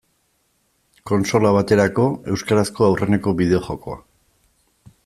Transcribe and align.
Kontsola 1.09 1.51
baterako 1.57 2.07
euskarazko 2.37 2.89
aurreneko 2.89 3.37
bideo-jokoa. 3.43 4.03